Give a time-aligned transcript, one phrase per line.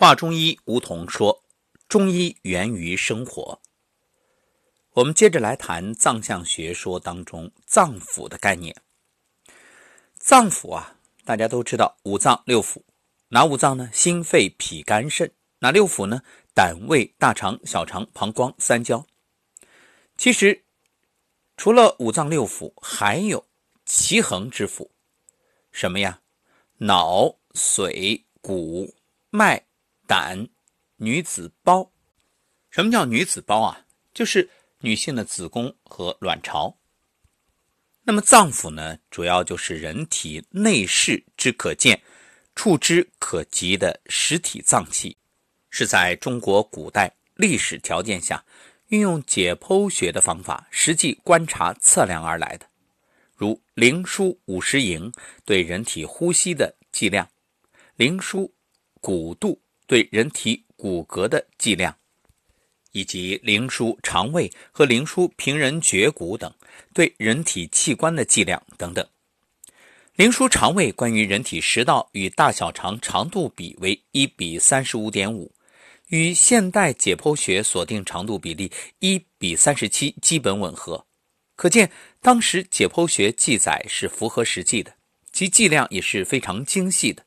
[0.00, 1.42] 华中医吴桐说
[1.86, 3.60] ：“中医源于生活。”
[4.96, 8.74] 我们接着来谈藏象学说当中脏腑的概念。
[10.14, 12.80] 脏腑啊，大家都知道五脏六腑，
[13.28, 13.90] 哪五脏呢？
[13.92, 15.30] 心、肺、脾、肝、肾。
[15.58, 16.22] 哪六腑呢？
[16.54, 19.06] 胆、胃、大肠、小肠、膀胱、三焦。
[20.16, 20.64] 其实，
[21.58, 23.44] 除了五脏六腑，还有
[23.84, 24.88] 奇恒之腑，
[25.70, 26.22] 什么呀？
[26.78, 28.94] 脑、髓、骨、
[29.28, 29.66] 脉。
[30.10, 30.48] 胆、
[30.96, 31.92] 女子胞，
[32.68, 33.86] 什么叫女子胞啊？
[34.12, 36.76] 就是女性的子宫和卵巢。
[38.02, 42.02] 那么脏腑呢，主要就是人体内视之可见、
[42.56, 45.16] 触之可及的实体脏器，
[45.70, 48.44] 是在中国古代历史条件下，
[48.88, 52.66] 运用解剖学的方法实际观察测量而来的。
[53.36, 55.12] 如灵枢五十营
[55.44, 57.30] 对人体呼吸的计量，
[57.94, 58.50] 灵枢
[59.00, 59.62] 骨度。
[59.90, 61.92] 对人体骨骼的计量，
[62.92, 66.54] 以及灵枢肠胃和灵枢平人绝骨等
[66.94, 69.04] 对人体器官的计量等等。
[70.14, 75.52] 灵枢肠胃关于人体食道与大小肠长度比为一比三十五点五，
[76.06, 81.04] 与现代解剖学锁定长度比例一比三十七基本吻合，
[81.56, 84.94] 可见当时解剖学记载是符合实际的，
[85.32, 87.24] 其计量也是非常精细的。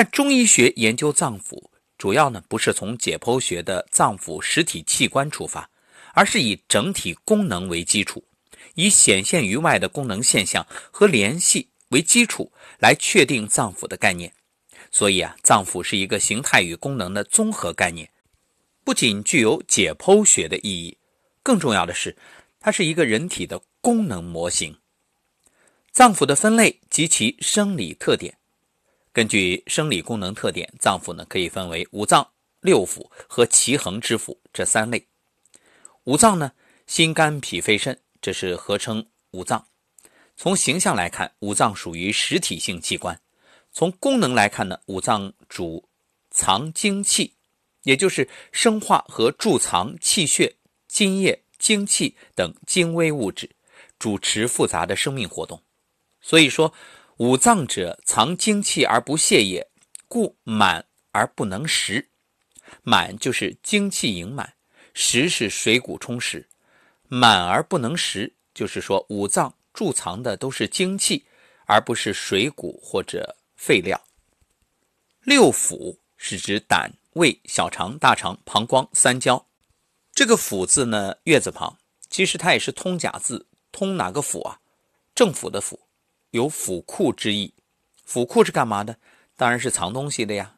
[0.00, 1.60] 但中医学研究脏腑，
[1.96, 5.68] 主要呢不是从解剖学的脏腑实体器官出发，
[6.14, 8.22] 而是以整体功能为基础，
[8.76, 14.32] 以显现于外的功能现象和联系为基础来确定脏腑的概念。
[14.92, 18.08] 所以啊，脏腑是一个形态与功能的综合概念，
[18.84, 20.96] 不仅具有解剖学的意义，
[21.42, 22.16] 更重要的是，
[22.60, 24.78] 它是一个人体的功能模型。
[25.90, 28.37] 脏腑的分类及其生理特点。
[29.12, 35.04] 根据生理功能特点，脏腑呢可以分为五脏六腑和奇恒之腑这三类。
[36.04, 36.52] 五脏呢，
[36.86, 39.66] 心肝脾肺肾，这是合称五脏。
[40.36, 43.16] 从形象来看，五脏属于实体性器官；
[43.72, 45.88] 从功能来看呢，五脏主
[46.30, 47.34] 藏精气，
[47.82, 50.56] 也就是生化和贮藏气血、
[50.86, 53.50] 津液、精气等精微物质，
[53.98, 55.60] 主持复杂的生命活动。
[56.20, 56.72] 所以说。
[57.18, 59.68] 五脏者，藏精气而不泄也，
[60.06, 62.10] 故满而不能食。
[62.84, 64.54] 满就是精气盈满，
[64.94, 66.48] 食是水谷充实。
[67.08, 71.26] 满而不能食，就是说五脏贮藏的都是精气，
[71.66, 74.00] 而不是水谷或者废料。
[75.22, 79.44] 六腑是指胆、胃、小肠、大肠、膀胱、三焦。
[80.12, 84.60] 这个腑字呢，月字旁，其实它也是通假字，通哪个腑啊？
[85.16, 85.87] 政府的府。
[86.30, 87.54] 有府库之意，
[88.04, 88.96] 府库是干嘛的？
[89.36, 90.56] 当然是藏东西的呀。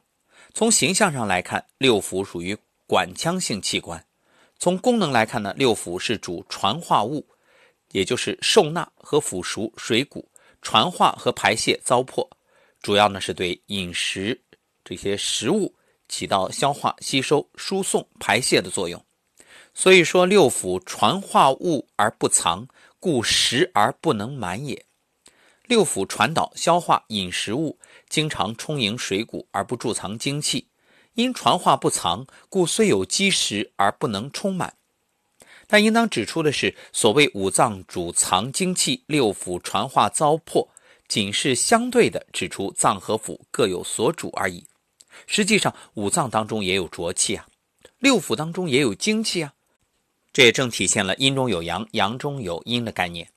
[0.53, 4.00] 从形象上来看，六腑属于管腔性器官；
[4.59, 7.25] 从功能来看呢，六腑是主传化物，
[7.92, 10.28] 也就是受纳和腐熟水谷，
[10.60, 12.28] 传化和排泄糟粕，
[12.82, 14.41] 主要呢是对饮食
[14.84, 15.72] 这些食物
[16.09, 19.00] 起到消化、吸收、输送、排泄的作用。
[19.72, 22.66] 所以说，六腑传化物而不藏，
[22.98, 24.84] 故食而不能满也。
[25.70, 30.66] 六腑传导、消化、饮食物，经常充盈水谷而不贮藏精气，
[31.14, 34.75] 因传化不藏，故虽有积食而不能充满。
[35.69, 40.66] 但应当指出的是，所谓五脏主藏精气，六腑传化糟粕，
[41.06, 44.66] 仅是相对的指出脏和腑各有所主而已。
[45.28, 47.47] 实际上，五脏当中也有浊气啊，
[48.00, 49.54] 六腑当中也有精气啊，
[50.32, 53.30] 这也正体现了阴中有阳、阳中有阴的概念。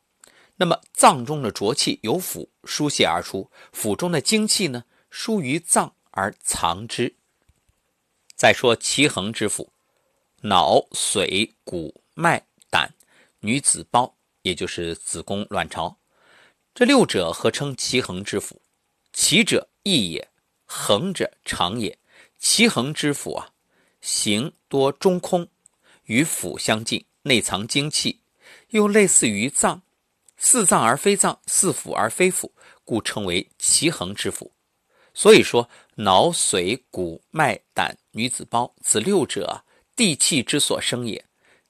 [0.56, 7.16] 那么脏中的浊气由腑疏泄而出，腑中的精气呢疏于脏而藏之。
[8.36, 9.69] 再说奇恒之腑，
[10.42, 12.94] 脑、髓、骨、脉、胆、
[13.40, 15.97] 女子胞，也就是子宫、卵巢，
[16.75, 18.58] 这六者合称奇恒之腑。
[19.12, 20.30] 奇者易也，
[20.66, 21.97] 恒者长也。
[22.38, 23.54] 奇恒之腑啊，
[24.01, 25.48] 形多中空，
[26.04, 28.22] 与腑相近，内藏精气，
[28.69, 29.81] 又类似于脏。
[30.45, 32.51] 似脏而非脏，似腑而非腑，
[32.84, 34.51] 故称为奇恒之腑。
[35.13, 39.63] 所以说，脑髓骨脉胆女子胞，此六者，
[39.95, 41.24] 地气之所生也，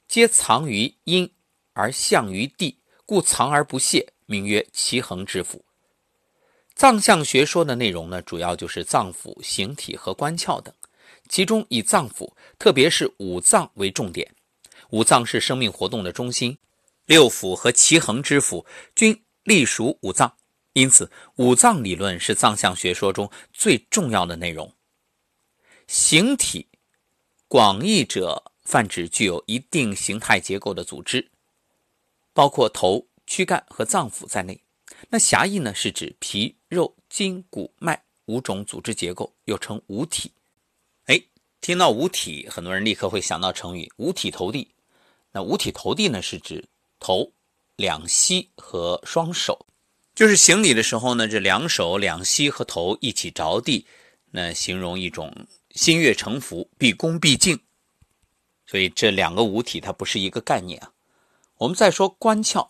[0.07, 1.31] 皆藏于阴
[1.73, 5.61] 而象于地，故藏而不泄，名曰奇恒之腑。
[6.73, 10.73] 藏象学说的内容呢，主要就是脏腑形体和官窍等，
[11.29, 14.33] 其中以脏腑，特别是五脏为重点。
[14.89, 16.57] 五脏是生命活动的中心。
[17.05, 18.65] 六腑和奇恒之腑
[18.95, 20.37] 均隶属五脏，
[20.73, 24.73] 因此五脏理论是藏象学说中最重要的内容。
[25.87, 26.67] 形体
[27.47, 31.29] 广义者泛指具有一定形态结构的组织，
[32.33, 34.59] 包括头、躯干和脏腑在内。
[35.09, 40.31] 那狭义呢，是指皮、肉、筋、骨、脉五种组织结构，又称五体。
[41.07, 41.21] 哎，
[41.59, 44.73] 听到五体，很多人立刻会想到成语“五体投地”。
[45.33, 46.63] 那五体投地呢，是指
[47.03, 47.33] 头、
[47.75, 49.65] 两膝和双手，
[50.15, 53.85] 就是行礼的时候呢，这两手、两膝和头一起着地，
[54.31, 57.59] 那形容一种心悦诚服、毕恭毕敬。
[58.65, 60.93] 所以这两个五体它不是一个概念啊。
[61.57, 62.69] 我们再说官窍，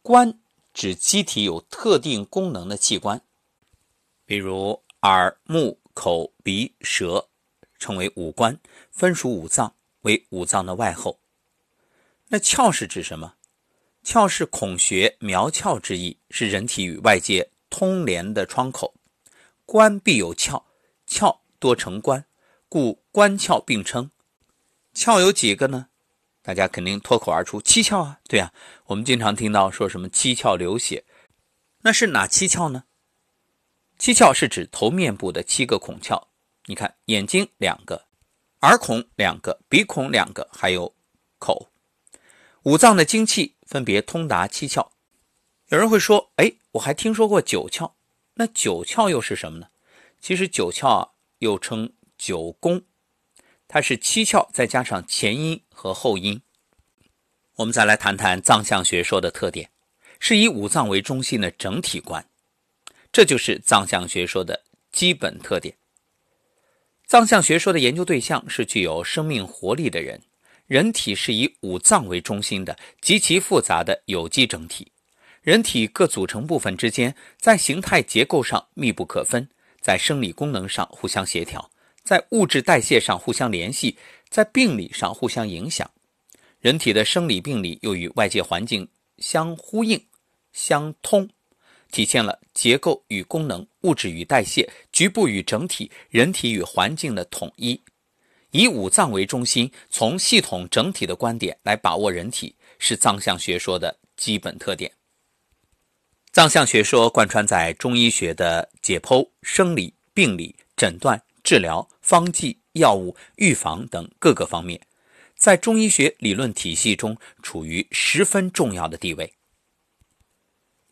[0.00, 0.40] 官
[0.72, 3.20] 指机体有特定功能的器官，
[4.24, 7.28] 比如耳、目、口、鼻、舌，
[7.78, 8.58] 称为五官，
[8.90, 11.18] 分属五脏，为五脏的外后。
[12.32, 13.34] 那窍是指什么？
[14.02, 18.94] 窍是孔穴、苗窍之意，是人体与外界通联的窗口。
[19.66, 20.62] 官必有窍，
[21.06, 22.24] 窍多成官，
[22.70, 24.10] 故官窍并称。
[24.94, 25.88] 窍有几个呢？
[26.40, 28.18] 大家肯定脱口而出：七窍啊！
[28.26, 28.50] 对啊，
[28.86, 31.04] 我们经常听到说什么七窍流血，
[31.82, 32.84] 那是哪七窍呢？
[33.98, 36.28] 七窍是指头面部的七个孔窍。
[36.64, 38.06] 你看，眼睛两个，
[38.62, 40.94] 耳孔两个，鼻孔两个，还有
[41.38, 41.68] 口。
[42.64, 44.90] 五脏的精气分别通达七窍，
[45.70, 47.94] 有人会说：“哎，我还听说过九窍，
[48.34, 49.66] 那九窍又是什么呢？”
[50.22, 52.82] 其实九窍啊，又称九宫，
[53.66, 56.40] 它是七窍再加上前阴和后阴。
[57.56, 59.70] 我们再来谈谈藏象学说的特点，
[60.20, 62.24] 是以五脏为中心的整体观，
[63.10, 64.62] 这就是藏象学说的
[64.92, 65.76] 基本特点。
[67.08, 70.22] 藏象学说的研究对象是具有生命活力的人。
[70.66, 74.90] 人体是以五脏为中心的极其复杂的有机整体，
[75.42, 79.48] 人体各组成部分之间在形态结构上密不可分，
[79.80, 81.70] 在生理功能上互相协调，
[82.04, 83.98] 在物质代谢上互相联系，
[84.30, 85.90] 在病理上互相影响。
[86.60, 88.88] 人体的生理病理又与外界环境
[89.18, 90.00] 相呼应、
[90.52, 91.28] 相通，
[91.90, 97.78] 体现了结构与功能、物质与代谢、局部与整体、人体与环境的统一。
[98.52, 104.92] 以五脏为中心，从系统整体的观点来把握人体，是脏象学说的基本特点。
[106.30, 114.78] 脏象学说贯穿在中医学的解剖、生理、病理、诊断、治疗、方剂、药物、预防等各个方面，
[115.34, 119.32] 在中医学理论体系中处于十分重要的地位。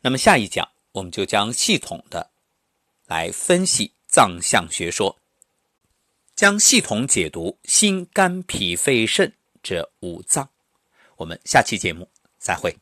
[0.00, 2.30] 那么下一讲，我们就将系统的
[3.06, 5.19] 来分析脏象学说。
[6.40, 10.48] 将系统解读心、肝、脾、肺、肾这五脏，
[11.16, 12.08] 我们下期节目
[12.38, 12.74] 再会。